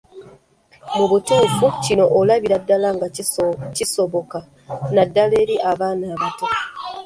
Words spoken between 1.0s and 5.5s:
butuufu kino olabira ddala nga kisoboka naddala